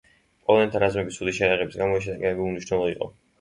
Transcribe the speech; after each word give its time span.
პოლონელთა 0.45 0.79
რაზმების 0.83 1.19
ცუდი 1.19 1.33
შეიარაღების 1.41 1.77
გამო 1.83 2.01
ეს 2.01 2.07
შეტაკებები 2.09 2.45
უმნიშვნელო 2.47 2.91
იყო. 2.97 3.13